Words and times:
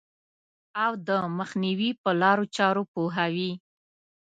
او 0.83 0.91
د 1.07 1.09
مخنیوي 1.37 1.91
په 2.01 2.09
لارو 2.21 2.45
چارو 2.57 2.83
پوهوي. 2.93 3.51